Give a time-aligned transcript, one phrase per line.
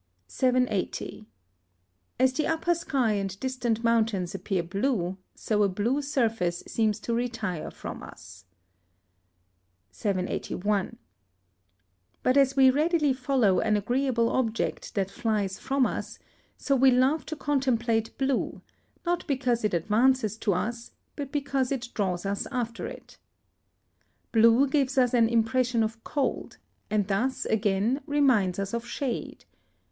[0.25, 1.27] 780.
[2.19, 7.13] As the upper sky and distant mountains appear blue, so a blue surface seems to
[7.13, 8.45] retire from us.
[9.91, 10.97] 781.
[12.23, 16.17] But as we readily follow an agreeable object that flies from us,
[16.57, 18.59] so we love to contemplate blue,
[19.05, 23.19] not because it advances to us, but because it draws us after it.
[24.33, 24.41] 782.
[24.41, 26.57] Blue gives us an impression of cold,
[26.89, 29.45] and thus, again, reminds us of shade.